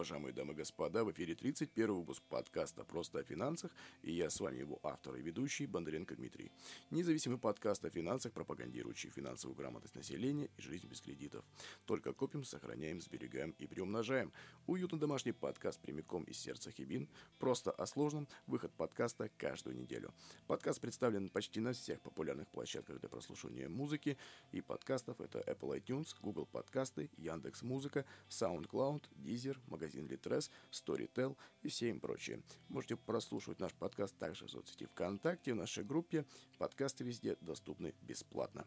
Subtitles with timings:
[0.00, 1.04] уважаемые дамы и господа.
[1.04, 3.70] В эфире 31 выпуск подкаста «Просто о финансах»
[4.02, 6.50] и я с вами его автор и ведущий Бондаренко Дмитрий.
[6.88, 11.44] Независимый подкаст о финансах, пропагандирующий финансовую грамотность населения и жизнь без кредитов.
[11.84, 14.32] Только копим, сохраняем, сберегаем и приумножаем.
[14.66, 17.06] Уютный домашний подкаст прямиком из сердца Хибин.
[17.38, 18.26] Просто о сложном.
[18.46, 20.14] Выход подкаста каждую неделю.
[20.46, 24.16] Подкаст представлен почти на всех популярных площадках для прослушивания музыки
[24.50, 25.20] и подкастов.
[25.20, 32.00] Это Apple iTunes, Google подкасты, Яндекс Музыка, SoundCloud, Deezer, магазин Litres, Storytel и все им
[32.00, 32.42] прочие.
[32.68, 36.24] Можете прослушивать наш подкаст также в соцсети ВКонтакте, в нашей группе.
[36.58, 38.66] Подкасты везде доступны бесплатно.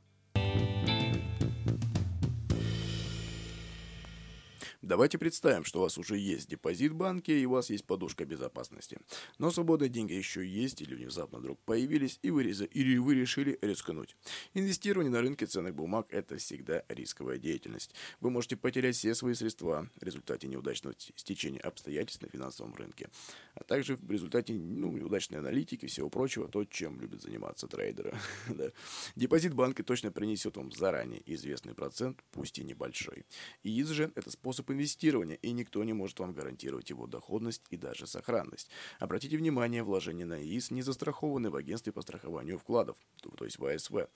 [4.83, 8.25] Давайте представим, что у вас уже есть депозит в банке и у вас есть подушка
[8.25, 8.99] безопасности.
[9.37, 14.17] Но свободные деньги еще есть или внезапно вдруг появились и вы, или вы решили рискнуть.
[14.53, 17.95] Инвестирование на рынке ценных бумаг– это всегда рисковая деятельность.
[18.19, 23.09] Вы можете потерять все свои средства в результате неудачного стечения обстоятельств на финансовом рынке,
[23.55, 28.17] а также в результате ну, неудачной аналитики и всего прочего, то, чем любят заниматься трейдеры.
[28.49, 28.69] да.
[29.15, 33.25] Депозит банка точно принесет вам заранее известный процент, пусть и небольшой.
[33.63, 38.07] И же– это способ инвестирования, и никто не может вам гарантировать его доходность и даже
[38.07, 38.69] сохранность.
[38.99, 43.65] Обратите внимание, вложения на ИИС не застрахованы в агентстве по страхованию вкладов, то есть в
[43.65, 44.07] АСВ.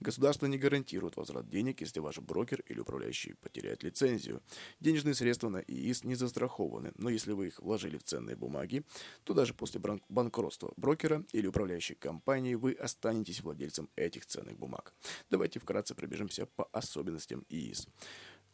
[0.00, 4.42] Государство не гарантирует возврат денег, если ваш брокер или управляющий потеряет лицензию.
[4.80, 8.84] Денежные средства на ИИС не застрахованы, но если вы их вложили в ценные бумаги,
[9.24, 14.94] то даже после банкротства брокера или управляющей компании вы останетесь владельцем этих ценных бумаг.
[15.30, 17.86] Давайте вкратце пробежимся по особенностям ИИС.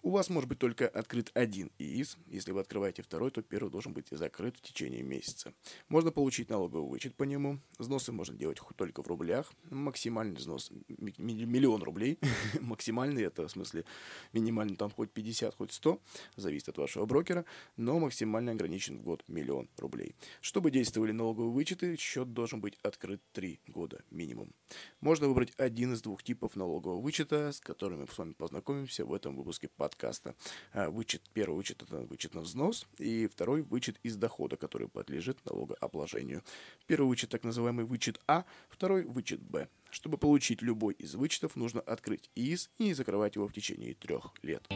[0.04, 2.18] У вас может быть только открыт один ИИС.
[2.26, 5.54] Если вы открываете второй, то первый должен быть закрыт в течение месяца.
[5.88, 7.60] Можно получить налоговый вычет по нему.
[7.78, 9.52] Взносы можно делать только в рублях.
[9.70, 12.18] Максимальный взнос миллион рублей.
[12.60, 13.84] Максимальный это в смысле
[14.32, 16.00] минимальный там хоть 50, хоть 100.
[16.34, 17.44] Зависит от вашего брокера.
[17.76, 20.16] Но максимально ограничен в год миллион рублей.
[20.40, 24.52] Чтобы действовали налоговые вычеты, счет должен быть открыт 3 года минимум.
[25.00, 29.14] Можно выбрать один из двух типов налогового вычета, с которыми мы с вами познакомимся в
[29.14, 30.34] этом выпуске подкаста подкаста.
[30.72, 35.38] А, вычет, первый вычет– это вычет на взнос, и второй вычет из дохода, который подлежит
[35.44, 36.42] налогообложению.
[36.86, 39.68] Первый вычет– так называемый вычет А, второй– вычет Б.
[39.90, 44.32] Чтобы получить любой из вычетов, нужно открыть ИИС и не закрывать его в течение трех
[44.42, 44.66] лет.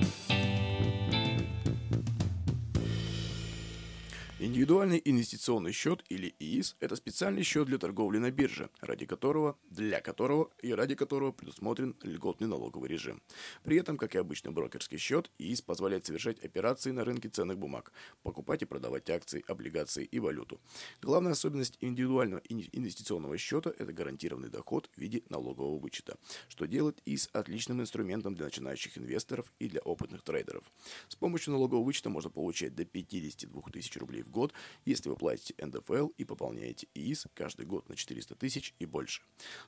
[4.56, 10.00] Индивидуальный инвестиционный счет или ИИС– это специальный счет для торговли на бирже, ради которого, для
[10.00, 13.20] которого и ради которого предусмотрен льготный налоговый режим.
[13.64, 17.92] При этом, как и обычный брокерский счет, ИИС позволяет совершать операции на рынке ценных бумаг,
[18.22, 20.58] покупать и продавать акции, облигации и валюту.
[21.02, 26.16] Главная особенность индивидуального инвестиционного счета– это гарантированный доход в виде налогового вычета,
[26.48, 30.64] что делает ИИС отличным инструментом для начинающих инвесторов и для опытных трейдеров.
[31.08, 34.45] С помощью налогового вычета можно получать до 52 тысяч рублей в год,
[34.84, 39.22] если вы платите НДФЛ и пополняете ИИС каждый год на 400 тысяч и больше.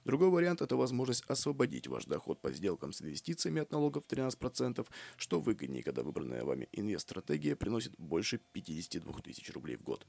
[0.05, 4.87] Другой вариант– это возможность освободить ваш доход по сделкам с инвестициями от налогов 13%,
[5.17, 10.07] что выгоднее, когда выбранная вами инвест-стратегия приносит больше 52 тысяч рублей в год.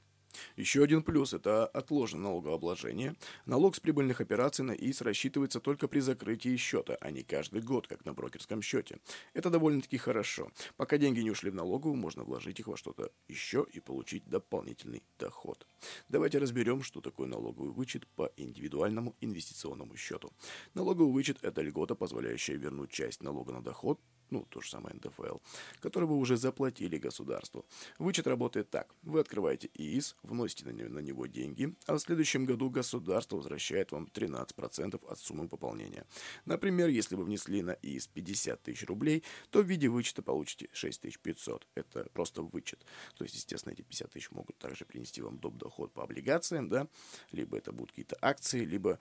[0.56, 3.14] Еще один плюс– это отложенное налогообложение.
[3.46, 7.86] Налог с прибыльных операций на ИС рассчитывается только при закрытии счета, а не каждый год,
[7.86, 8.98] как на брокерском счете.
[9.34, 10.50] Это довольно-таки хорошо.
[10.76, 15.02] Пока деньги не ушли в налоговую, можно вложить их во что-то еще и получить дополнительный
[15.18, 15.66] доход.
[16.08, 20.32] Давайте разберем, что такое налоговый вычет по индивидуальному инвестиционному счету.
[20.74, 24.00] Налоговый вычет– это льгота, позволяющая вернуть часть налога на доход
[24.30, 25.38] ну, то же самое НДФЛ,
[25.80, 27.66] который вы уже заплатили государству.
[27.98, 28.94] Вычет работает так.
[29.02, 35.00] Вы открываете ИИС, вносите на него деньги, а в следующем году государство возвращает вам 13%
[35.06, 36.06] от суммы пополнения.
[36.44, 41.66] Например, если вы внесли на ИИС 50 тысяч рублей, то в виде вычета получите 6500.
[41.74, 42.84] Это просто вычет.
[43.16, 45.56] То есть, естественно, эти 50 тысяч могут также принести вам доп.
[45.56, 46.88] доход по облигациям, да,
[47.32, 48.98] либо это будут какие-то акции, либо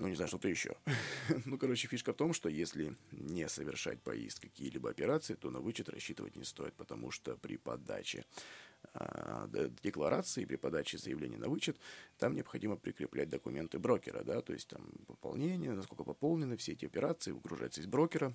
[0.00, 0.76] ну, не знаю, что-то еще.
[1.44, 5.90] ну, короче, фишка в том, что если не совершать поиск какие-либо операции, то на вычет
[5.90, 8.24] рассчитывать не стоит, потому что при подаче
[8.94, 11.76] э, декларации, при подаче заявления на вычет,
[12.18, 17.32] там необходимо прикреплять документы брокера, да, то есть там пополнение, насколько пополнены все эти операции,
[17.32, 18.34] выгружаются из брокера,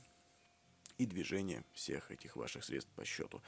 [0.98, 3.42] и движение всех этих ваших средств по счету.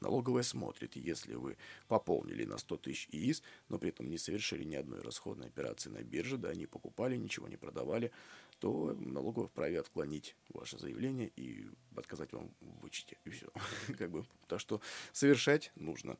[0.00, 1.56] Налоговая смотрит, если вы
[1.88, 6.02] пополнили на 100 тысяч ИИС, но при этом не совершили ни одной расходной операции на
[6.02, 8.12] бирже, да, не покупали, ничего не продавали,
[8.58, 13.18] то налоговая вправе отклонить ваше заявление и отказать вам в вычете.
[13.24, 13.46] И все.
[13.98, 14.80] как бы, так что
[15.12, 16.18] совершать нужно.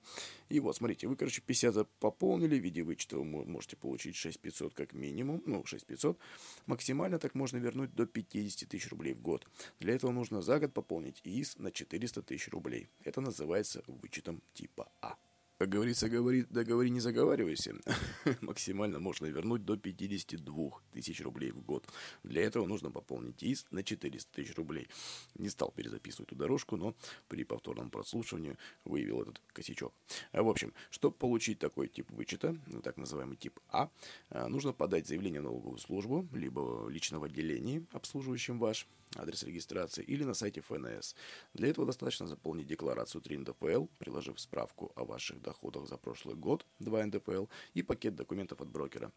[0.49, 4.93] И вот, смотрите, вы, короче, 50 пополнили, в виде вычета вы можете получить 6500 как
[4.93, 6.19] минимум, ну, 6500.
[6.67, 9.47] Максимально так можно вернуть до 50 тысяч рублей в год.
[9.81, 12.89] Для этого нужно за год пополнить ИИС на 400 тысяч рублей.
[13.05, 15.17] Это называется вычетом типа А.
[15.59, 17.75] Как говорится, говори, договори, не заговаривайся.
[18.43, 21.89] Максимально можно вернуть до 52 тысяч рублей в год.
[22.25, 24.87] Для этого нужно пополнить ИС на 400 тысяч рублей.
[25.35, 26.95] Не стал перезаписывать эту дорожку, но
[27.29, 29.95] при повторном прослушивании выявил этот косячок.
[30.33, 33.89] А, в общем, чтобы получить такой тип вычета, так называемый тип А,
[34.29, 40.05] а, нужно подать заявление в налоговую службу, либо лично в отделении, обслуживающем ваш адрес регистрации,
[40.05, 41.15] или на сайте ФНС.
[41.55, 46.67] Для этого достаточно заполнить декларацию 3 НДФЛ, приложив справку о ваших доходах за прошлый год
[46.81, 49.13] 2 НДФЛ и пакет документов от брокера.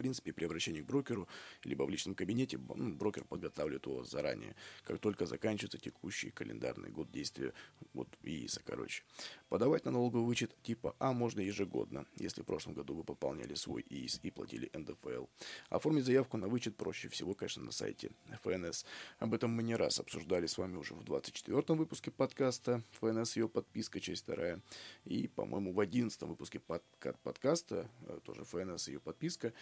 [0.00, 1.28] Принципе, при обращении к брокеру,
[1.62, 7.12] либо в личном кабинете, ну, брокер подготавливает его заранее, как только заканчивается текущий календарный год
[7.12, 7.52] действия
[7.92, 9.02] вот ИИСа, короче.
[9.50, 13.84] Подавать на налоговый вычет типа А можно ежегодно, если в прошлом году вы пополняли свой
[13.90, 15.26] ИИС и платили НДФЛ.
[15.68, 18.10] Оформить заявку на вычет проще всего, конечно, на сайте
[18.42, 18.86] ФНС.
[19.18, 23.50] Об этом мы не раз обсуждали с вами уже в 24 выпуске подкаста ФНС ее
[23.50, 24.62] подписка, часть вторая.
[25.04, 29.52] И, по-моему, в 11 выпуске подкаста, э, тоже ФНС ее подписка,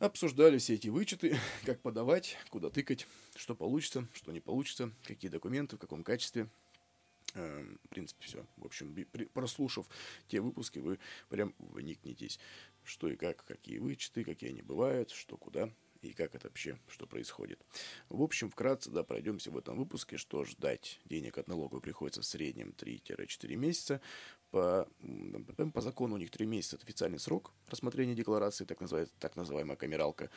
[0.00, 3.06] Обсуждали все эти вычеты, как подавать, куда тыкать,
[3.36, 6.48] что получится, что не получится, какие документы, в каком качестве.
[7.34, 8.46] Эм, в принципе, все.
[8.56, 8.94] В общем,
[9.32, 9.86] прослушав
[10.26, 10.98] те выпуски, вы
[11.28, 12.38] прям вникнетесь,
[12.82, 15.70] что и как, какие вычеты, какие они бывают, что куда
[16.08, 17.60] и как это вообще, что происходит.
[18.08, 21.00] В общем, вкратце, да, пройдемся в этом выпуске, что ждать.
[21.04, 24.00] Денег от налога приходится в среднем 3-4 месяца.
[24.50, 24.88] По,
[25.72, 29.76] по закону у них 3 месяца– это официальный срок рассмотрения декларации, так, называется, так называемая
[29.76, 30.30] камералка.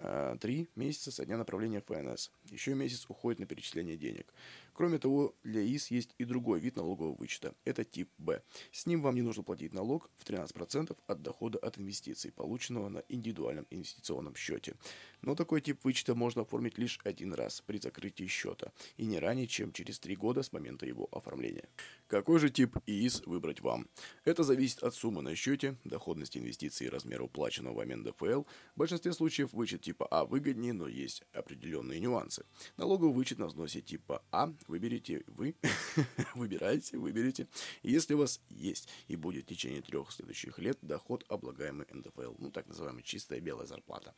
[0.00, 2.30] А, три месяца со дня направления ФНС.
[2.50, 4.32] Еще месяц уходит на перечисление денег.
[4.78, 7.52] Кроме того, для ИС есть и другой вид налогового вычета.
[7.64, 8.42] Это тип Б.
[8.70, 13.02] С ним вам не нужно платить налог в 13% от дохода от инвестиций, полученного на
[13.08, 14.76] индивидуальном инвестиционном счете.
[15.20, 19.48] Но такой тип вычета можно оформить лишь один раз при закрытии счета и не ранее,
[19.48, 21.68] чем через три года с момента его оформления.
[22.06, 23.88] Какой же тип ИИС выбрать вам?
[24.24, 28.42] Это зависит от суммы на счете, доходности инвестиций и размера уплаченного вам НДФЛ.
[28.42, 28.46] В
[28.76, 32.44] большинстве случаев вычет типа А выгоднее, но есть определенные нюансы.
[32.76, 35.56] Налоговый вычет на взносе типа А выберите вы,
[36.34, 37.48] выбирайте, выберите.
[37.82, 42.50] Если у вас есть и будет в течение трех следующих лет доход, облагаемый НДФЛ, ну
[42.50, 44.14] так называемая чистая белая зарплата.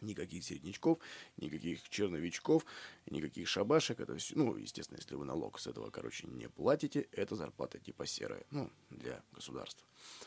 [0.00, 0.98] Никаких середнячков,
[1.38, 2.64] никаких черновичков,
[3.06, 3.98] никаких шабашек.
[3.98, 8.06] Это все, ну, естественно, если вы налог с этого, короче, не платите, это зарплата типа
[8.06, 9.84] серая, ну, для государства.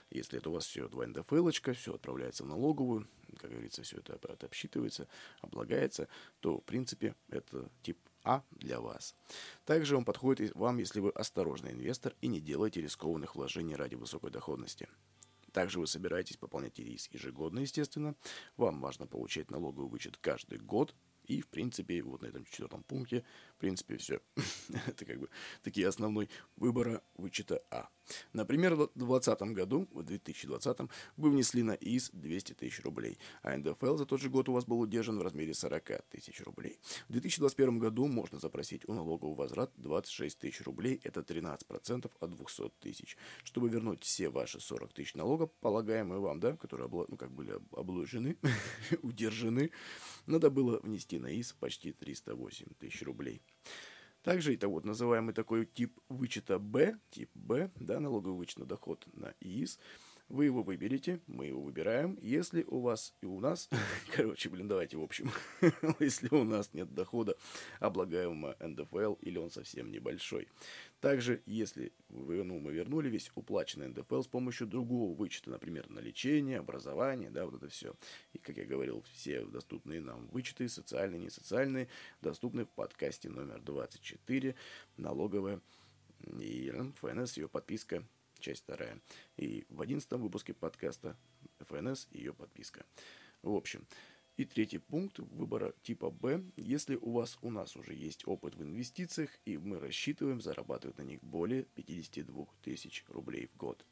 [0.09, 3.07] Если это у вас все 2 НДФЛ, все отправляется в налоговую,
[3.37, 4.15] как говорится, все это
[4.45, 5.07] обсчитывается,
[5.39, 6.09] облагается,
[6.41, 9.15] то, в принципе, это тип а для вас.
[9.65, 14.31] Также он подходит вам, если вы осторожный инвестор и не делаете рискованных вложений ради высокой
[14.31, 14.87] доходности.
[15.51, 18.15] Также вы собираетесь пополнять риск ежегодно, естественно.
[18.57, 20.95] Вам важно получать налоговый вычет каждый год.
[21.31, 23.23] И, в принципе, вот на этом четвертом пункте,
[23.55, 24.19] в принципе, все.
[24.87, 25.29] Это как бы
[25.63, 27.87] такие основной выбора вычета А.
[28.33, 30.77] Например, в 2020 году, в 2020
[31.15, 34.65] вы внесли на ИС 200 тысяч рублей, а НДФЛ за тот же год у вас
[34.65, 36.79] был удержан в размере 40 тысяч рублей.
[37.07, 42.69] В 2021 году можно запросить у налогового возврат 26 тысяч рублей, это 13% от 200
[42.79, 43.17] тысяч.
[43.43, 47.57] Чтобы вернуть все ваши 40 тысяч налога, полагаемые вам, да, которые обла- ну, как были
[47.71, 48.37] обложены,
[49.01, 49.71] удержаны,
[50.25, 53.41] надо было внести на ИС почти 308 тысяч рублей.
[54.23, 59.07] Также это вот называемый такой тип вычета Б, тип Б, да, налоговый вычет на доход
[59.13, 59.79] на ИИС.
[60.31, 62.17] Вы его выберете, мы его выбираем.
[62.21, 63.69] Если у вас и у нас,
[64.15, 65.29] короче, блин, давайте в общем,
[65.99, 67.35] если у нас нет дохода
[67.81, 70.47] облагаемого НДФЛ или он совсем небольшой.
[71.01, 75.99] Также, если вы, ну, мы вернули весь уплаченный НДФЛ с помощью другого вычета, например, на
[75.99, 77.93] лечение, образование, да, вот это все.
[78.31, 81.89] И, как я говорил, все доступные нам вычеты, социальные, не социальные,
[82.21, 84.55] доступны в подкасте номер 24,
[84.95, 85.59] налоговая
[86.39, 86.71] и
[87.01, 88.05] ФНС, ее подписка
[88.41, 88.99] часть вторая.
[89.37, 91.15] И в одиннадцатом выпуске подкаста
[91.59, 92.85] ФНС и ее подписка.
[93.41, 93.87] В общем,
[94.37, 96.43] и третий пункт выбора типа Б.
[96.55, 101.03] Если у вас у нас уже есть опыт в инвестициях, и мы рассчитываем зарабатывать на
[101.03, 103.85] них более 52 тысяч рублей в год.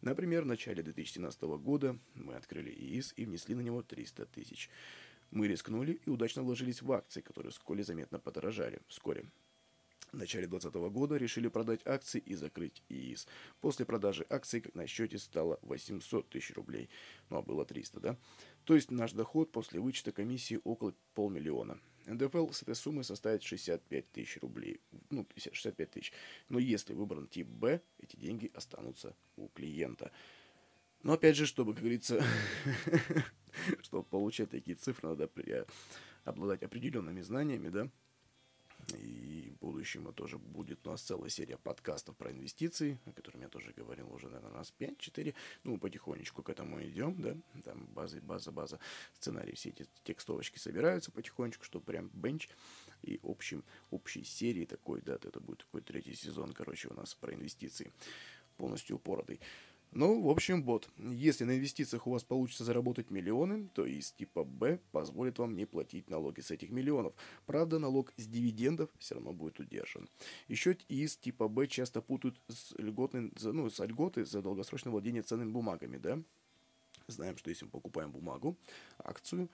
[0.00, 4.70] Например, в начале 2017 года мы открыли ИИС и внесли на него 300 тысяч.
[5.30, 8.80] Мы рискнули и удачно вложились в акции, которые вскоре заметно подорожали.
[8.88, 9.26] Вскоре
[10.12, 13.26] в начале 2020 года решили продать акции и закрыть ИИС.
[13.60, 16.88] После продажи акций на счете стало 800 тысяч рублей.
[17.28, 18.16] Ну, а было 300, да?
[18.64, 21.78] То есть наш доход после вычета комиссии около полмиллиона.
[22.06, 24.80] НДФЛ с этой суммы составит 65 тысяч рублей.
[25.10, 26.12] Ну, 65 тысяч.
[26.48, 30.10] Но если выбран тип Б, эти деньги останутся у клиента.
[31.02, 32.22] Но опять же, чтобы, как говорится,
[33.82, 35.30] чтобы получать такие цифры, надо
[36.24, 37.88] обладать определенными знаниями, да,
[38.98, 43.48] И в будущем тоже будет у нас целая серия подкастов про инвестиции, о которых я
[43.48, 45.34] тоже говорил уже, наверное, раз 5-4.
[45.64, 47.36] Ну, потихонечку к этому идем, да.
[47.62, 48.78] Там база, база, база,
[49.14, 52.48] сценарии, все эти текстовочки собираются потихонечку, чтобы прям бенч
[53.02, 57.34] и общим, общей серии такой, да, это будет такой третий сезон, короче, у нас про
[57.34, 57.92] инвестиции
[58.56, 59.40] полностью упоротый.
[59.92, 60.88] Ну, в общем, бот.
[60.98, 65.66] Если на инвестициях у вас получится заработать миллионы, то из типа Б позволит вам не
[65.66, 67.12] платить налоги с этих миллионов.
[67.46, 70.08] Правда, налог с дивидендов все равно будет удержан.
[70.46, 75.50] Еще из типа Б часто путают с льготной, ну, с льготы за долгосрочное владение ценными
[75.50, 76.22] бумагами, да?
[77.08, 78.56] Знаем, что если мы покупаем бумагу,
[78.98, 79.48] акцию,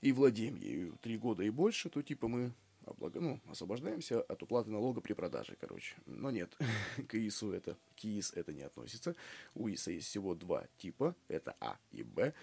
[0.00, 2.52] и владеем ею три года и больше, то типа мы
[2.86, 3.14] облаг...
[3.14, 5.96] ну, освобождаемся от уплаты налога при продаже, короче.
[6.06, 6.56] Но нет,
[7.08, 9.14] к ИИСу это, к ИИС это не относится.
[9.54, 12.34] У ИИСа есть всего два типа, это А и Б.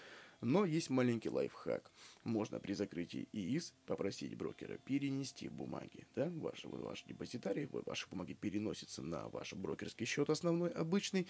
[0.42, 1.92] Но есть маленький лайфхак.
[2.24, 6.08] Можно при закрытии ИИС попросить брокера перенести бумаги.
[6.16, 6.30] Да?
[6.30, 11.28] Ваши, ваши депозитарии, ваши бумаги переносятся на ваш брокерский счет основной, обычный,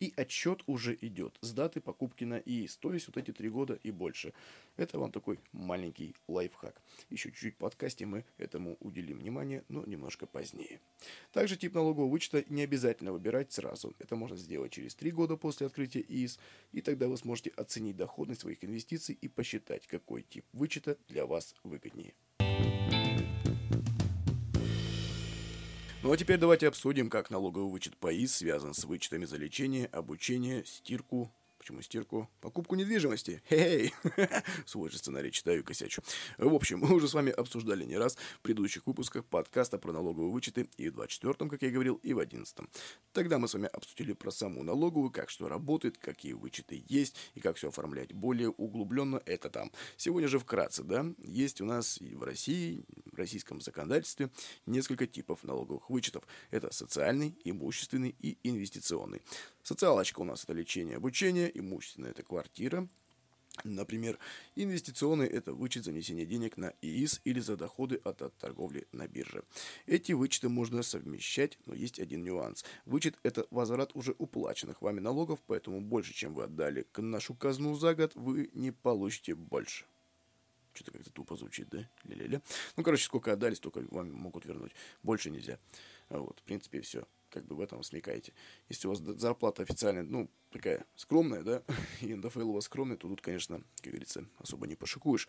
[0.00, 2.76] и отчет уже идет с даты покупки на ИИС.
[2.76, 4.32] То есть вот эти три года и больше.
[4.76, 6.80] Это вам такой маленький лайфхак.
[7.10, 10.80] Еще чуть-чуть в подкасте мы этому уделим внимание, но немножко позднее.
[11.32, 13.94] Также тип налогового вычета не обязательно выбирать сразу.
[13.98, 16.38] Это можно сделать через три года после открытия ИИС,
[16.72, 21.54] и тогда вы сможете оценить доходность своих инвестиций и посчитать, какой тип вычета для вас
[21.62, 22.14] выгоднее.
[26.02, 29.86] Ну а теперь давайте обсудим, как налоговый вычет по ИС связан с вычетами за лечение,
[29.86, 32.28] обучение, стирку, Почему стирку?
[32.40, 33.40] Покупку недвижимости.
[33.48, 33.94] Хей!
[34.66, 36.02] Свой же сценарий читаю и косячу.
[36.36, 40.32] В общем, мы уже с вами обсуждали не раз в предыдущих выпусках подкаста про налоговые
[40.32, 42.68] вычеты и в 24-м, как я говорил, и в 11-м.
[43.12, 47.40] Тогда мы с вами обсудили про саму налоговую, как что работает, какие вычеты есть и
[47.40, 48.12] как все оформлять.
[48.12, 49.70] Более углубленно это там.
[49.96, 54.30] Сегодня же вкратце, да, есть у нас и в России, в российском законодательстве
[54.66, 56.24] несколько типов налоговых вычетов.
[56.50, 59.22] Это социальный, имущественный и инвестиционный.
[59.62, 62.88] Социалочка у нас это лечение, обучение, имущественная это квартира,
[63.64, 64.18] Например,
[64.56, 69.44] инвестиционный– это вычет занесения денег на ИИС или за доходы от, от торговли на бирже.
[69.86, 72.64] Эти вычеты можно совмещать, но есть один нюанс.
[72.86, 77.74] Вычет– это возврат уже уплаченных вами налогов, поэтому больше, чем вы отдали к нашу казну
[77.74, 79.84] за год, вы не получите больше.
[80.72, 81.86] Что-то как-то тупо звучит, да?
[82.04, 82.40] Ля-ля-ля.
[82.76, 84.72] Ну, короче, сколько отдали, столько вам могут вернуть.
[85.02, 85.58] Больше нельзя.
[86.18, 88.32] Вот, в принципе, все как бы в этом смекаете.
[88.68, 91.62] Если у вас зарплата официальная, ну, такая скромная, да,
[92.00, 95.28] и НДФЛ у вас скромный, то тут, конечно, как говорится, особо не пошикуешь.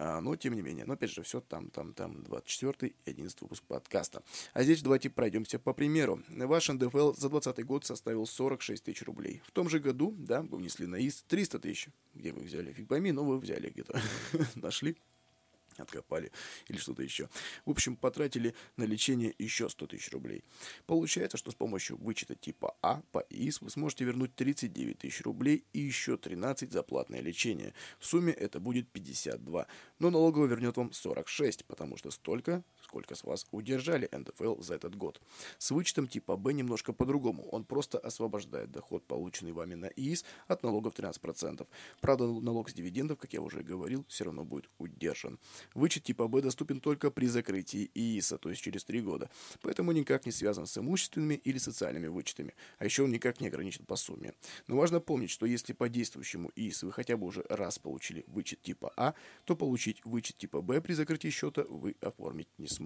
[0.00, 3.40] А, но, тем не менее, но, опять же, все там, там, там, 24 и 11
[3.40, 4.22] выпуск подкаста.
[4.52, 6.22] А здесь давайте пройдемся по примеру.
[6.28, 9.42] Ваш НДФЛ за 2020 год составил 46 тысяч рублей.
[9.44, 11.88] В том же году, да, вы внесли на ИС 300 тысяч.
[12.14, 12.72] Где вы взяли?
[12.72, 14.00] Фиг пойми, но вы взяли где-то.
[14.54, 14.96] Нашли
[15.82, 16.32] откопали
[16.68, 17.28] или что-то еще.
[17.64, 20.42] В общем, потратили на лечение еще 100 тысяч рублей.
[20.86, 25.64] Получается, что с помощью вычета типа А по ИС вы сможете вернуть 39 тысяч рублей
[25.72, 27.74] и еще 13 за платное лечение.
[27.98, 29.66] В сумме это будет 52,
[29.98, 34.96] но налоговый вернет вам 46, потому что столько, сколько с вас удержали НДФЛ за этот
[34.96, 35.20] год.
[35.58, 37.46] С вычетом типа Б немножко по-другому.
[37.50, 41.66] Он просто освобождает доход, полученный вами на ИИС, от налогов 13%.
[42.00, 45.38] Правда, налог с дивидендов, как я уже говорил, все равно будет удержан.
[45.74, 49.28] Вычет типа Б доступен только при закрытии ИИСа, то есть через 3 года.
[49.60, 52.54] Поэтому никак не связан с имущественными или социальными вычетами.
[52.78, 54.32] А еще он никак не ограничен по сумме.
[54.66, 58.62] Но важно помнить, что если по действующему ИИС вы хотя бы уже раз получили вычет
[58.62, 59.14] типа А,
[59.44, 62.77] то получить вычет типа Б при закрытии счета вы оформить не сможете.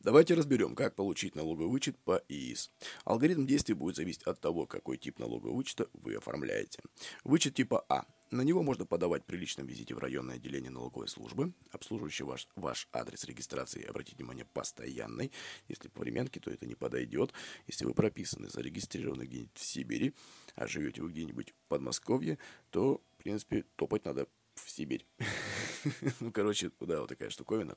[0.00, 2.70] Давайте разберем, как получить налоговый вычет по ИИС.
[3.04, 6.80] Алгоритм действий будет зависеть от того, какой тип налогового вычета вы оформляете.
[7.24, 11.52] Вычет типа А на него можно подавать при личном визите в районное отделение налоговой службы,
[11.70, 15.30] обслуживающий ваш, ваш адрес регистрации, обратите внимание, постоянный.
[15.68, 17.32] Если по временке, то это не подойдет.
[17.66, 20.14] Если вы прописаны, зарегистрированы где-нибудь в Сибири,
[20.56, 22.38] а живете вы где-нибудь в Подмосковье,
[22.70, 25.06] то, в принципе, топать надо в Сибирь.
[26.20, 27.76] Ну, короче, да, вот такая штуковина.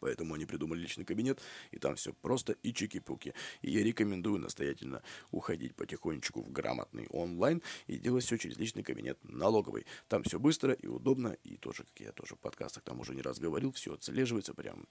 [0.00, 3.34] Поэтому они придумали личный кабинет, и там все просто и чики-пуки.
[3.62, 9.18] И я рекомендую настоятельно уходить потихонечку в грамотный онлайн и делать все через личный кабинет
[9.22, 9.86] налоговый.
[10.08, 13.22] Там все быстро и удобно, и тоже, как я тоже в подкастах там уже не
[13.22, 14.86] раз говорил, все отслеживается прям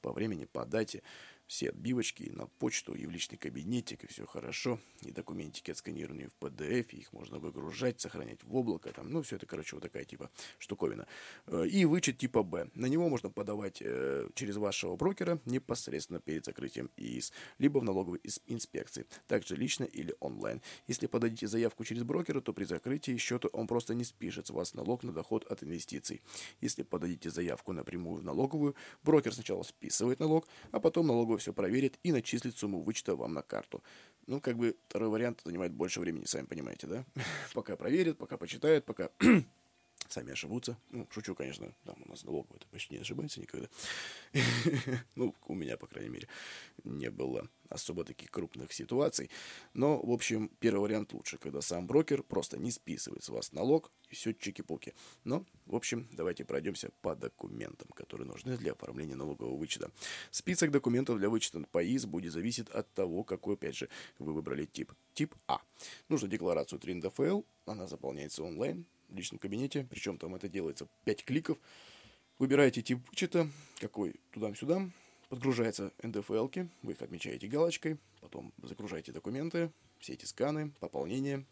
[0.00, 1.02] по времени, по дате.
[1.50, 4.78] Все отбивочки на почту и в личный кабинетик, и все хорошо.
[5.02, 9.46] И документики отсканированы в PDF, их можно выгружать, сохранять в облако, там, ну, все это,
[9.46, 10.30] короче, вот такая типа
[10.60, 11.08] штуковина.
[11.48, 12.70] Э, и вычет типа Б.
[12.74, 18.20] На него можно подавать э, через вашего брокера непосредственно перед закрытием ИИС, либо в налоговой
[18.46, 20.62] инспекции, также лично или онлайн.
[20.86, 24.74] Если подадите заявку через брокера, то при закрытии счета он просто не спишет с вас
[24.74, 26.22] налог на доход от инвестиций.
[26.60, 31.98] Если подадите заявку напрямую в налоговую, брокер сначала списывает налог, а потом налоговая все проверит
[32.02, 33.82] и начислит сумму вычета вам на карту.
[34.26, 37.04] Ну, как бы второй вариант занимает больше времени, сами понимаете, да?
[37.54, 39.10] Пока проверит, пока почитает, пока
[40.08, 40.78] сами ошибутся.
[40.90, 43.68] Ну, шучу, конечно, там у нас налоговый почти не ошибается никогда.
[45.16, 46.28] ну, у меня, по крайней мере,
[46.84, 49.30] не было особо таких крупных ситуаций.
[49.72, 53.90] Но, в общем, первый вариант лучше, когда сам брокер просто не списывает с вас налог,
[54.10, 54.92] и все чики-пуки.
[55.24, 59.90] Но, в общем, давайте пройдемся по документам, которые нужны для оформления налогового вычета.
[60.30, 64.66] Список документов для вычета по ИС будет зависеть от того, какой, опять же, вы выбрали
[64.66, 64.92] тип.
[65.14, 65.60] Тип А.
[66.08, 71.24] Нужно декларацию 3 НДФЛ, она заполняется онлайн, в личном кабинете, причем там это делается 5
[71.24, 71.58] кликов.
[72.38, 73.48] Выбираете тип вычета,
[73.80, 74.88] какой туда-сюда,
[75.30, 76.50] подгружается ндфл
[76.82, 81.46] вы их отмечаете галочкой, потом загружаете документы, все эти сканы, пополнение,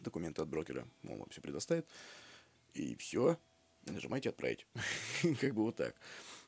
[0.00, 1.86] документы от брокера, он вам все предоставит,
[2.74, 3.38] и все,
[3.86, 4.66] нажимаете «Отправить».
[5.40, 5.94] как бы вот так.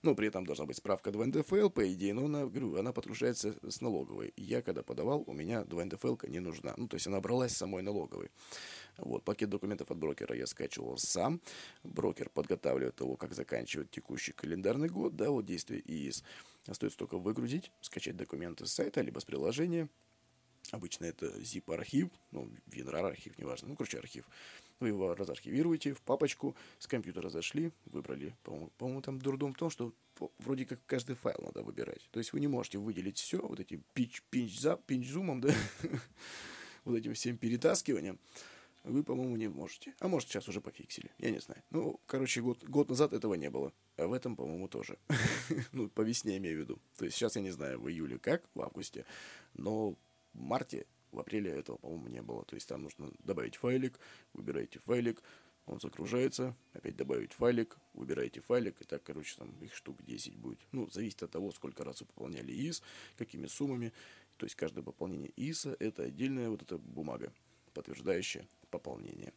[0.02, 3.54] Ну, при этом должна быть справка 2 НДФЛ, по идее, но она, говорю, она подгружается
[3.69, 4.33] с налоговой.
[4.35, 6.73] Я, когда подавал, у меня 2 НДФЛ не нужна.
[6.78, 8.30] Ну, то есть она бралась самой налоговой.
[8.97, 11.42] Вот, пакет документов от брокера я скачивал сам.
[11.85, 16.25] Брокер подготавливает его, как заканчивает текущий календарный год, да, вот действие ИИС.
[16.66, 19.90] Остается только выгрузить, скачать документы с сайта, либо с приложения.
[20.71, 24.28] Обычно это zip-архив, ну, WinRAR архив, неважно, ну, короче, архив.
[24.80, 29.68] Вы его разархивируете в папочку, с компьютера зашли, выбрали, по-моему, по там дурдом в том,
[29.68, 29.92] что
[30.38, 32.09] вроде как каждый файл надо выбирать.
[32.11, 35.55] То есть вы не можете выделить все вот этим пинч, пинч, за, пинч зумом, да,
[36.85, 38.18] вот этим всем перетаскиванием.
[38.85, 39.92] Вы, по-моему, не можете.
[40.00, 41.11] А может, сейчас уже пофиксили.
[41.18, 41.62] Я не знаю.
[41.68, 43.74] Ну, короче, год, год назад этого не было.
[43.98, 44.98] А в этом, по-моему, тоже.
[45.72, 46.78] ну, по весне имею в виду.
[46.96, 49.05] То есть сейчас я не знаю, в июле как, в августе.
[49.52, 49.90] Но
[50.33, 52.44] в марте в апреле этого, по-моему, не было.
[52.44, 53.99] То есть там нужно добавить файлик,
[54.33, 55.23] выбираете файлик,
[55.66, 60.59] он загружается, опять добавить файлик, выбираете файлик, и так, короче, там их штук 10 будет.
[60.73, 62.83] Ну, зависит от того, сколько раз вы пополняли ИС,
[63.16, 63.92] какими суммами.
[64.37, 67.33] То есть каждое пополнение ИСа– это отдельная вот эта бумага,
[67.73, 69.33] подтверждающая пополнение.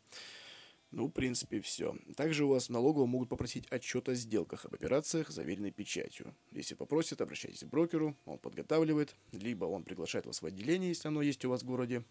[0.96, 1.98] Ну, в принципе, все.
[2.16, 6.36] Также у вас в налоговом могут попросить отчет о сделках об операциях, заверенной печатью.
[6.52, 11.24] Если попросят, обращайтесь к брокеру, он подготавливает, либо он приглашает вас в отделение, если оно
[11.24, 12.04] есть у вас в городе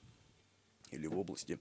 [0.90, 1.60] или в области,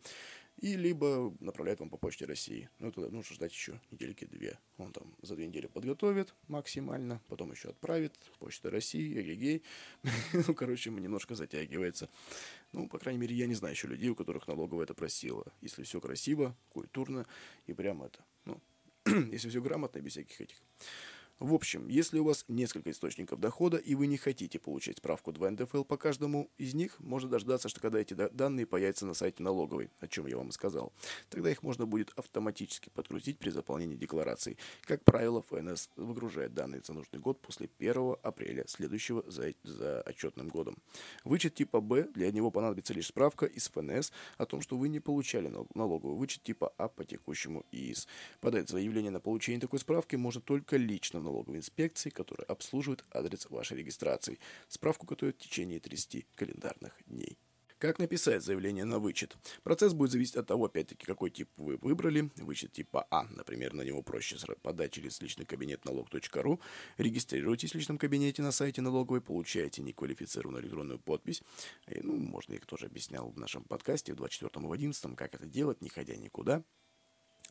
[0.61, 2.69] и либо направляет вам по почте России.
[2.77, 4.59] Ну, это нужно ждать еще недельки две.
[4.77, 8.13] Он там за две недели подготовит максимально, потом еще отправит.
[8.37, 9.63] Почта России, эгегей.
[10.33, 12.09] ну, короче, немножко затягивается.
[12.73, 15.45] Ну, по крайней мере, я не знаю еще людей, у которых налоговая это просила.
[15.61, 17.25] Если все красиво, культурно
[17.65, 18.61] и прямо это, ну,
[19.31, 20.57] если все грамотно, без всяких этих
[21.41, 25.49] в общем, если у вас несколько источников дохода и вы не хотите получать справку 2
[25.51, 29.89] НДФЛ по каждому из них, можно дождаться, что когда эти данные появятся на сайте налоговой,
[29.99, 30.93] о чем я вам и сказал.
[31.29, 34.55] Тогда их можно будет автоматически подгрузить при заполнении декларации.
[34.81, 40.47] Как правило, ФНС выгружает данные за нужный год после 1 апреля следующего за, за отчетным
[40.47, 40.77] годом.
[41.23, 44.99] Вычет типа Б, для него понадобится лишь справка из ФНС о том, что вы не
[44.99, 48.07] получали налоговый вычет типа А по текущему ИИС.
[48.41, 53.77] Подать заявление на получение такой справки можно только лично налоговой инспекции, которая обслуживает адрес вашей
[53.77, 54.39] регистрации.
[54.67, 57.37] Справку готовят в течение 30 календарных дней.
[57.81, 59.35] Как написать заявление на вычет?
[59.63, 62.29] Процесс будет зависеть от того, опять-таки, какой тип вы выбрали.
[62.35, 66.61] Вычет типа А, например, на него проще подать через личный кабинет налог.ру.
[66.99, 71.41] Регистрируйтесь в личном кабинете на сайте налоговой, получаете неквалифицированную электронную подпись.
[71.87, 75.47] И, ну, можно, я тоже объяснял в нашем подкасте в 24 и 11 как это
[75.47, 76.63] делать, не ходя никуда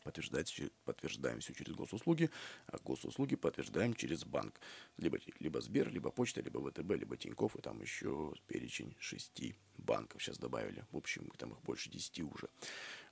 [0.03, 2.29] подтверждать, подтверждаем все через госуслуги,
[2.67, 4.59] а госуслуги подтверждаем через банк.
[4.97, 10.21] Либо, либо Сбер, либо почта, либо ВТБ, либо Тинькофф, и там еще перечень шести банков
[10.21, 10.85] сейчас добавили.
[10.91, 12.49] В общем, там их больше десяти уже.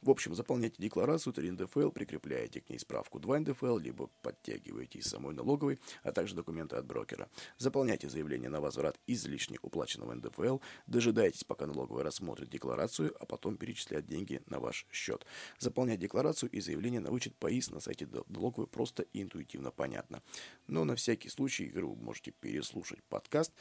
[0.01, 5.07] В общем, заполняйте декларацию 3 НДФЛ, прикрепляете к ней справку 2 НДФЛ, либо подтягиваете из
[5.07, 7.29] самой налоговой, а также документы от брокера.
[7.57, 14.05] Заполняйте заявление на возврат излишне уплаченного НДФЛ, дожидайтесь, пока налоговая рассмотрит декларацию, а потом перечисляет
[14.05, 15.25] деньги на ваш счет.
[15.57, 20.23] Заполнять декларацию и заявление на вычет ПАИС на сайте налоговой просто и интуитивно понятно.
[20.67, 23.51] Но на всякий случай, игру можете переслушать подкаст,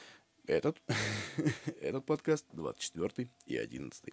[0.49, 0.81] этот,
[1.81, 4.05] этот подкаст 24 и 11.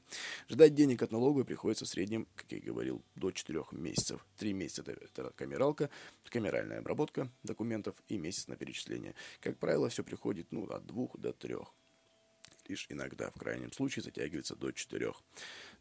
[0.50, 4.26] Ждать денег от налоговой приходится в среднем, как я говорил, до 4 месяцев.
[4.38, 5.90] 3 месяца это, это камералка,
[6.30, 9.16] камеральная обработка документов и месяц на перечисление.
[9.40, 11.56] Как правило, все приходит ну, от 2 до 3
[12.68, 15.14] лишь иногда, в крайнем случае, затягивается до 4.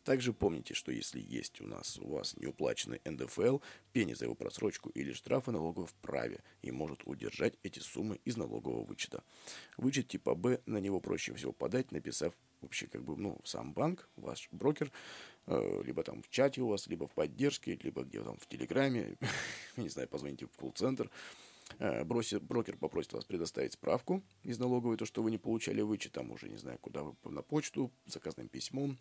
[0.05, 3.59] Также помните, что если есть у нас у вас неуплаченный НДФЛ,
[3.93, 8.85] пени за его просрочку или штрафы налоговый вправе и может удержать эти суммы из налогового
[8.85, 9.25] вычета.
[9.79, 14.09] Вычет типа Б на него проще всего подать, написав вообще как бы, ну, сам банк,
[14.17, 14.93] ваш брокер,
[15.47, 19.17] э, либо там в чате у вас, либо в поддержке, либо где там в Телеграме,
[19.77, 21.11] не знаю, позвоните в колл-центр,
[21.79, 26.31] э, брокер попросит вас предоставить справку из налоговой, то, что вы не получали вычет, там
[26.31, 28.99] уже, не знаю, куда вы, на почту, заказным письмом,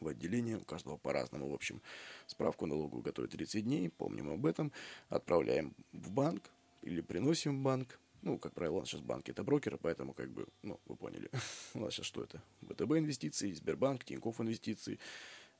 [0.00, 1.48] в отделении, у каждого по-разному.
[1.48, 1.80] В общем,
[2.26, 4.72] справку налоговую готовят 30 дней, помним об этом,
[5.08, 6.50] отправляем в банк
[6.82, 7.98] или приносим в банк.
[8.22, 11.30] Ну, как правило, у нас сейчас банки это брокеры, поэтому, как бы, ну, вы поняли,
[11.74, 12.42] у нас сейчас что это?
[12.62, 14.98] ВТБ инвестиции, Сбербанк, Тинькофф инвестиции,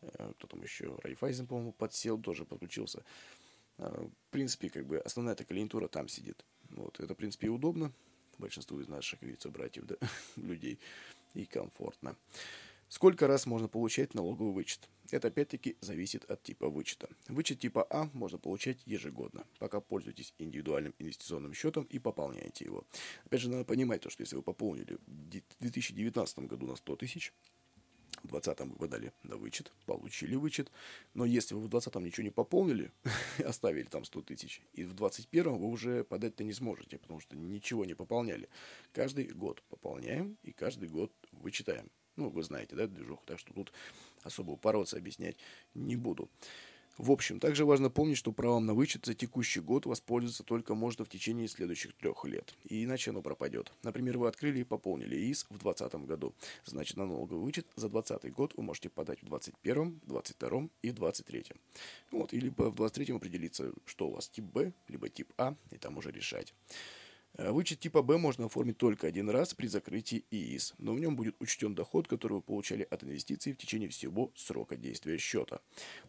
[0.00, 3.04] э, кто там еще, Райфайзен, по-моему, подсел, тоже подключился.
[3.78, 6.44] Э, в принципе, как бы, основная эта клиентура там сидит.
[6.70, 7.92] Вот, это, в принципе, удобно
[8.38, 9.96] большинству из наших, как говорится, братьев, да,
[10.36, 10.78] людей,
[11.34, 12.16] и комфортно.
[12.94, 14.88] Сколько раз можно получать налоговый вычет?
[15.11, 17.09] Это опять-таки зависит от типа вычета.
[17.26, 22.85] Вычет типа А можно получать ежегодно, пока пользуетесь индивидуальным инвестиционным счетом и пополняете его.
[23.24, 27.33] Опять же, надо понимать, то, что если вы пополнили в 2019 году на 100 тысяч,
[28.22, 30.70] в 2020 вы подали на вычет, получили вычет,
[31.14, 32.92] но если вы в 2020 ничего не пополнили,
[33.44, 37.85] оставили там 100 тысяч, и в 2021 вы уже подать-то не сможете, потому что ничего
[37.85, 38.48] не пополняли.
[38.92, 41.90] Каждый год пополняем и каждый год вычитаем.
[42.16, 43.72] Ну, вы знаете, да, движуху, так что тут
[44.22, 45.37] особо упарываться, объяснять
[45.74, 46.29] не буду.
[46.96, 51.05] В общем, также важно помнить, что правом на вычет за текущий год воспользоваться только можно
[51.05, 53.72] в течение следующих трех лет, и иначе оно пропадет.
[53.83, 58.33] Например, вы открыли и пополнили ИИС в 2020 году, значит на налоговый вычет за 2020
[58.33, 61.44] год вы можете подать в 2021, 2022 и 2023.
[62.12, 65.98] Вот, или в 2023 определиться, что у вас тип Б, либо тип А, и там
[65.98, 66.55] уже решать.
[67.36, 71.16] Э, вычет типа Б можно оформить только один раз при закрытии ИИС, но в нем
[71.16, 75.60] будет учтен доход, который вы получали от инвестиций в течение всего срока действия счета.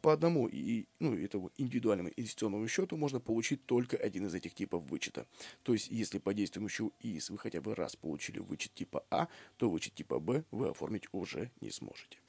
[0.01, 4.83] По одному и, ну, этого индивидуальному инвестиционному счету можно получить только один из этих типов
[4.83, 5.25] вычета.
[5.63, 9.69] То есть, если по действующему ИИС вы хотя бы раз получили вычет типа А, то
[9.69, 12.19] вычет типа Б вы оформить уже не сможете.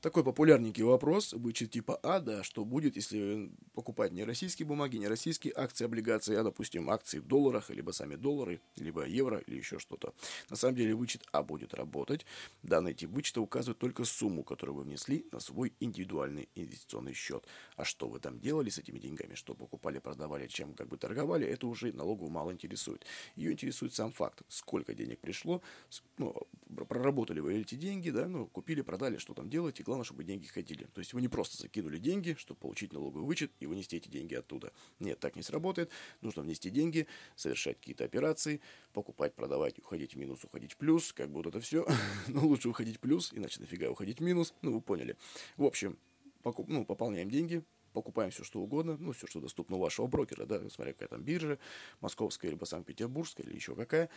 [0.00, 5.08] Такой популярненький вопрос, вычет типа А, да, что будет, если покупать не российские бумаги, не
[5.08, 9.80] российские акции, облигации, а, допустим, акции в долларах, либо сами доллары, либо евро, или еще
[9.80, 10.14] что-то.
[10.50, 12.26] На самом деле вычет А будет работать.
[12.62, 17.44] Данный тип вычета указывает только сумму, которую вы внесли на свой индивидуальный инвестиционный счет.
[17.74, 21.44] А что вы там делали с этими деньгами, что покупали, продавали, чем как бы торговали,
[21.44, 23.04] это уже налоговую мало интересует.
[23.34, 25.60] Ее интересует сам факт, сколько денег пришло,
[26.18, 26.36] ну,
[26.88, 30.84] проработали вы эти деньги, да, ну, купили, продали, что там делаете, главное, чтобы деньги ходили.
[30.92, 34.34] То есть вы не просто закинули деньги, чтобы получить налоговый вычет и вынести эти деньги
[34.34, 34.70] оттуда.
[35.00, 35.90] Нет, так не сработает.
[36.20, 38.60] Нужно внести деньги, совершать какие-то операции,
[38.92, 41.14] покупать, продавать, уходить в минус, уходить в плюс.
[41.14, 41.86] Как бы вот это все.
[42.28, 44.52] Но лучше уходить в плюс, иначе нафига уходить в минус.
[44.60, 45.16] Ну, вы поняли.
[45.56, 45.98] В общем,
[46.42, 50.44] покуп, ну, пополняем деньги, покупаем все, что угодно, ну, все, что доступно у вашего брокера,
[50.44, 51.58] да, смотря какая там биржа,
[52.00, 54.10] московская, либо санкт-петербургская, или еще какая.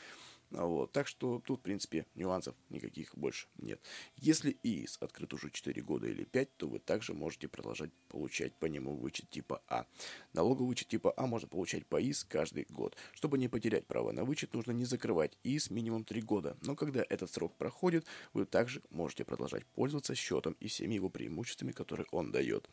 [0.52, 0.92] Вот.
[0.92, 3.82] Так что тут, в принципе, нюансов никаких больше нет.
[4.18, 8.66] Если ИИС открыт уже 4 года или 5, то вы также можете продолжать получать по
[8.66, 9.86] нему вычет типа А.
[10.34, 12.98] Налоговый вычет типа А можно получать по ИИС каждый год.
[13.14, 16.58] Чтобы не потерять право на вычет, нужно не закрывать ИИС минимум 3 года.
[16.62, 21.72] Но когда этот срок проходит, вы также можете продолжать пользоваться счетом и всеми его преимуществами,
[21.72, 22.70] которые он дает.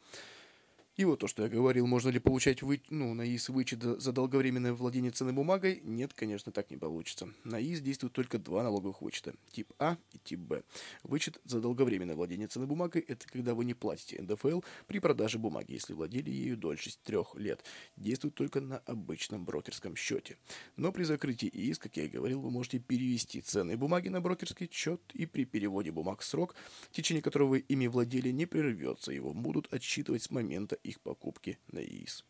[0.99, 4.11] И вот то, что я говорил, можно ли получать вы, ну, на ИИС вычет за
[4.13, 5.81] долговременное владение ценной бумагой?
[5.85, 7.29] Нет, конечно, так не получится.
[7.45, 10.65] На ИИС действуют только два налоговых вычета, тип А и тип Б.
[11.05, 15.75] Вычет за долговременное владение ценной бумагой– это когда вы не платите НДФЛ при продаже бумаги,
[15.75, 17.63] если владели ею дольше трех лет.
[17.97, 20.37] Действует только на обычном брокерском счете.
[20.75, 24.69] Но при закрытии ИИС, как я и говорил, вы можете перевести ценные бумаги на брокерский
[24.73, 26.57] счет, и при переводе бумаг срок,
[26.91, 29.13] в течение которого вы ими владели, не прервется.
[29.13, 32.25] Его будут отсчитывать с момента их покупки на ИИС.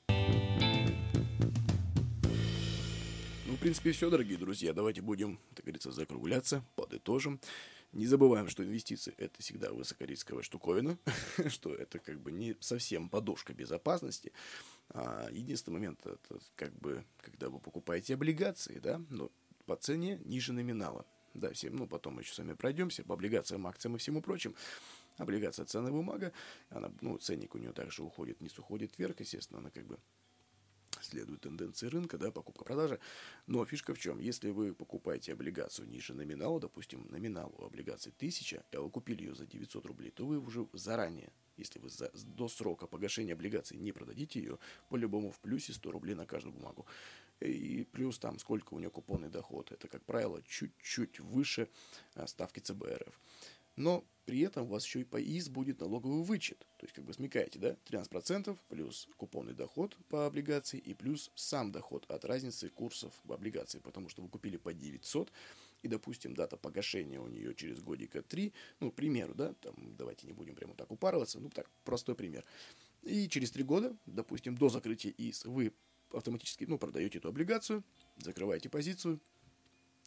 [3.47, 4.73] Ну, в принципе, все, дорогие друзья.
[4.73, 7.41] Давайте будем, так говорится, закругляться, подытожим.
[7.93, 10.99] Не забываем, что инвестиции– это всегда высокорисковая штуковина,
[11.49, 14.33] что это как бы не совсем подушка безопасности.
[14.91, 19.31] А единственный момент– это как бы, когда вы покупаете облигации, да, но
[19.65, 21.07] по цене ниже номинала.
[21.35, 24.55] Да, всем, ну, потом еще с вами пройдемся по облигациям, акциям и всему прочему.
[25.19, 26.33] Облигация ценная бумага,
[26.71, 29.99] она, ну, ценник у нее также уходит вниз, уходит вверх, естественно, она как бы
[31.03, 32.99] следует тенденции рынка, да, покупка-продажа.
[33.47, 34.19] Но фишка в чем?
[34.19, 39.35] Если вы покупаете облигацию ниже номинала, допустим, номинал у облигации 1000, а вы купили ее
[39.35, 43.93] за 900 рублей, то вы уже заранее, если вы за, до срока погашения облигации не
[43.93, 46.87] продадите ее, по-любому в плюсе 100 рублей на каждую бумагу.
[47.41, 49.71] И плюс там сколько у нее купонный доход.
[49.71, 51.69] Это, как правило, чуть-чуть выше
[52.15, 53.21] а, ставки ЦБРФ.
[53.79, 56.59] Но при этом у вас еще и по ИС будет налоговый вычет.
[56.77, 57.77] То есть, как бы смекаете, да?
[57.87, 63.79] 13% плюс купонный доход по облигации и плюс сам доход от разницы курсов в облигации.
[63.79, 65.33] Потому что вы купили по 900,
[65.83, 70.27] и, допустим, дата погашения у нее через годика 3, ну, к примеру, да, там, давайте
[70.27, 72.45] не будем прямо так упарываться, ну, так, простой пример.
[73.03, 75.73] И через 3 года, допустим, до закрытия ИС вы
[76.13, 77.85] автоматически, ну, продаете эту облигацию,
[78.17, 79.21] закрываете позицию,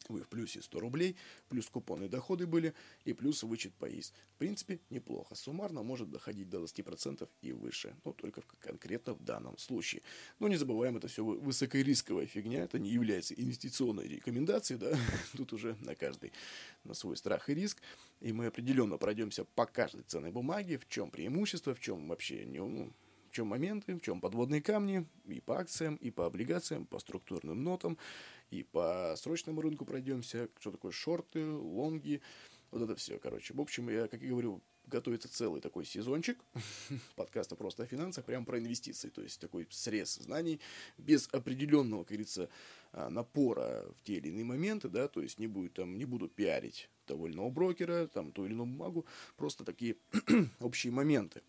[0.09, 1.15] вы в плюсе 100 рублей,
[1.49, 2.73] плюс купонные доходы были
[3.05, 4.13] и плюс вычет по ИС.
[4.35, 5.35] В принципе, неплохо.
[5.35, 7.95] Суммарно может доходить до 20% и выше.
[8.03, 10.01] Но только конкретно в данном случае.
[10.39, 12.63] Но не забываем, это все высокорисковая фигня.
[12.63, 14.79] Это не является инвестиционной рекомендацией.
[14.79, 14.97] Да?
[15.37, 16.31] Тут уже на каждый
[16.83, 17.81] на свой страх и риск.
[18.19, 20.77] И мы определенно пройдемся по каждой ценной бумаге.
[20.77, 22.91] В чем преимущество, в чем вообще не, ну,
[23.31, 27.63] в чем моменты, в чем подводные камни и по акциям, и по облигациям, по структурным
[27.63, 27.97] нотам,
[28.51, 32.21] и по срочному рынку пройдемся, что такое шорты, лонги,
[32.69, 33.53] вот это все, короче.
[33.53, 36.37] В общем, я, как я говорю, готовится целый такой сезончик.
[37.15, 40.59] Подкаста просто о финансах, прям про инвестиции, то есть такой срез знаний
[40.97, 42.49] без определенного, как говорится,
[42.91, 46.27] а, напора в те или иные моменты, да, то есть не будет там, не буду
[46.27, 49.05] пиарить того или брокера, там, ту или иную бумагу,
[49.37, 49.95] просто такие
[50.59, 51.41] общие моменты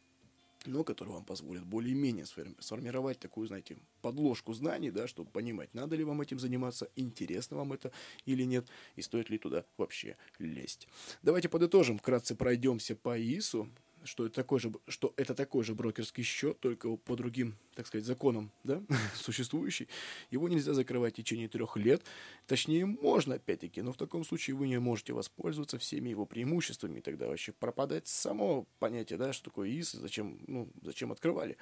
[0.67, 6.05] но который вам позволит более-менее сформировать такую, знаете, подложку знаний, да, чтобы понимать, надо ли
[6.05, 7.93] вам этим заниматься, интересно вам это
[8.25, 10.89] или нет, и стоит ли туда вообще лезть.
[11.23, 13.69] Давайте подытожим, вкратце пройдемся по ИСу,
[14.05, 18.05] что это такой же, что это такой же брокерский счет, только по другим, так сказать,
[18.05, 18.83] законам, да,
[19.15, 19.89] существующий.
[20.31, 22.03] Его нельзя закрывать в течение трех лет.
[22.47, 26.99] Точнее, можно, опять-таки, но в таком случае вы не можете воспользоваться всеми его преимуществами.
[26.99, 31.57] И тогда вообще пропадает само понятие, да, что такое ИС, зачем, ну, зачем открывали.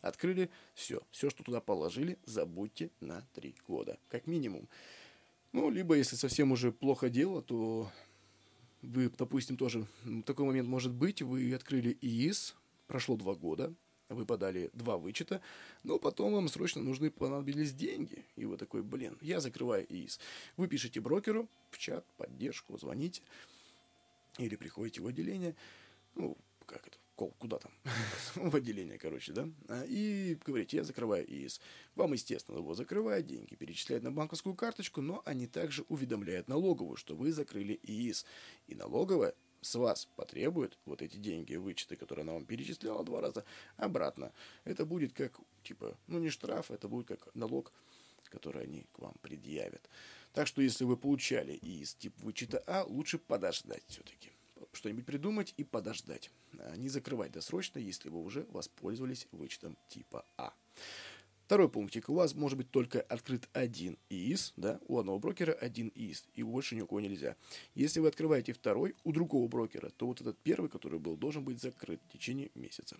[0.00, 4.68] Открыли, все, все, что туда положили, забудьте на три года, как минимум.
[5.52, 7.90] Ну, либо, если совсем уже плохо дело, то
[8.86, 9.86] вы, допустим, тоже
[10.24, 12.54] такой момент может быть, вы открыли ИИС,
[12.86, 13.74] прошло два года,
[14.08, 15.40] вы подали два вычета,
[15.82, 18.24] но потом вам срочно нужны понадобились деньги.
[18.36, 20.20] И вы такой, блин, я закрываю ИИС.
[20.56, 23.22] Вы пишете брокеру в чат, поддержку, звоните
[24.38, 25.56] или приходите в отделение.
[26.14, 27.72] Ну, как это, куда там,
[28.34, 31.60] в отделение, короче, да, а, и говорите, я закрываю ИИС.
[31.94, 37.16] Вам, естественно, его закрывают, деньги перечисляют на банковскую карточку, но они также уведомляют налоговую, что
[37.16, 38.26] вы закрыли ИИС.
[38.68, 43.44] И налоговая с вас потребует вот эти деньги, вычеты, которые она вам перечисляла два раза,
[43.76, 44.32] обратно.
[44.64, 47.72] Это будет как, типа, ну не штраф, это будет как налог,
[48.24, 49.88] который они к вам предъявят.
[50.32, 54.35] Так что, если вы получали ИИС тип вычета А, лучше подождать все-таки
[54.72, 56.30] что-нибудь придумать и подождать.
[56.58, 60.52] А не закрывать досрочно, если вы уже воспользовались вычетом типа А.
[61.46, 62.08] Второй пунктик.
[62.08, 66.42] У вас может быть только открыт один ИИС, да, у одного брокера один ИИС, и
[66.42, 67.36] больше ни у кого нельзя.
[67.76, 71.60] Если вы открываете второй у другого брокера, то вот этот первый, который был, должен быть
[71.60, 72.96] закрыт в течение месяца.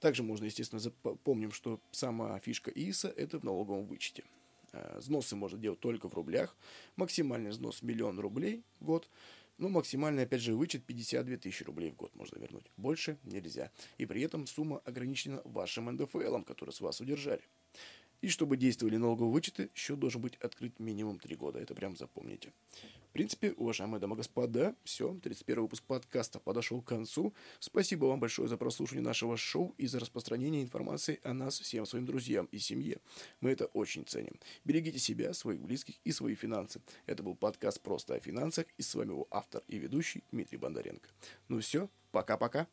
[0.00, 4.24] Также можно, естественно, запомним, что сама фишка ИИСа– это в налоговом вычете.
[4.72, 6.56] А, взносы можно делать только в рублях.
[6.96, 9.08] Максимальный взнос миллион рублей в год–
[9.60, 12.70] ну, максимальный, опять же, вычет 52 тысячи рублей в год можно вернуть.
[12.78, 13.70] Больше нельзя.
[13.98, 17.42] И при этом сумма ограничена вашим НДФЛом, который с вас удержали.
[18.20, 21.58] И чтобы действовали налоговые вычеты, счет должен быть открыт минимум 3 года.
[21.58, 22.52] Это прям запомните.
[23.08, 27.34] В принципе, уважаемые дамы и господа, все, 31 выпуск подкаста подошел к концу.
[27.58, 32.06] Спасибо вам большое за прослушивание нашего шоу и за распространение информации о нас всем своим
[32.06, 32.98] друзьям и семье.
[33.40, 34.38] Мы это очень ценим.
[34.64, 36.80] Берегите себя, своих близких и свои финансы.
[37.06, 41.08] Это был подкаст «Просто о финансах» и с вами его автор и ведущий Дмитрий Бондаренко.
[41.48, 42.68] Ну все, пока-пока.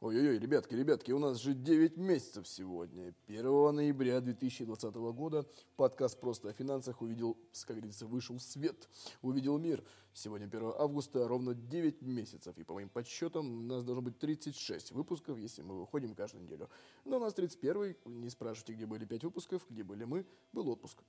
[0.00, 3.12] Ой-ой-ой, ребятки, ребятки, у нас же 9 месяцев сегодня.
[3.26, 8.88] 1 ноября 2020 года подкаст «Просто о финансах» увидел, как говорится, вышел в свет,
[9.22, 9.82] увидел мир.
[10.14, 12.56] Сегодня 1 августа, ровно 9 месяцев.
[12.58, 16.70] И по моим подсчетам у нас должно быть 36 выпусков, если мы выходим каждую неделю.
[17.04, 21.02] Но у нас 31 не спрашивайте, где были 5 выпусков, где были мы, был отпуск.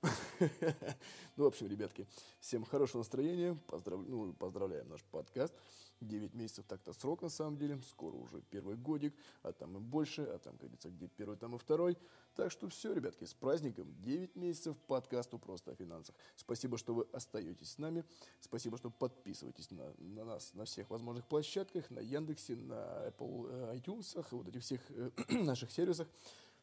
[1.36, 2.08] Ну, в общем, ребятки,
[2.40, 5.54] всем хорошего настроения, ну, поздравляем наш подкаст.
[6.00, 7.80] 9 месяцев так-то срок на самом деле.
[7.82, 11.54] Скоро уже первый годик, а там и больше, а там, как говорится, где первый, там
[11.54, 11.96] и второй.
[12.34, 13.94] Так что все, ребятки, с праздником.
[14.00, 16.14] 9 месяцев подкасту просто о финансах.
[16.36, 18.04] Спасибо, что вы остаетесь с нами.
[18.40, 23.76] Спасибо, что подписываетесь на, на нас на всех возможных площадках, на Яндексе, на Apple э,
[23.76, 26.08] iTunes, вот этих всех э, наших сервисах.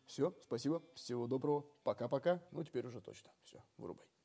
[0.06, 2.42] Все, спасибо, всего доброго, пока-пока.
[2.52, 3.30] Ну, теперь уже точно.
[3.44, 4.17] Все, вырубай.